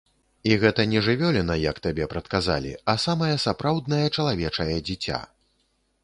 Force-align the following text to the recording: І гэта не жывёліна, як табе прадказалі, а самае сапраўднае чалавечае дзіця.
І 0.51 0.55
гэта 0.61 0.83
не 0.91 1.01
жывёліна, 1.07 1.57
як 1.63 1.81
табе 1.85 2.07
прадказалі, 2.13 2.71
а 2.93 2.95
самае 3.03 3.29
сапраўднае 3.45 4.03
чалавечае 4.15 4.75
дзіця. 4.89 5.19